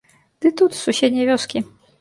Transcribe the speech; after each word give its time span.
Ды 0.45 0.53
тут, 0.61 0.71
з 0.79 0.81
суседняй 0.87 1.31
вёскі. 1.31 1.59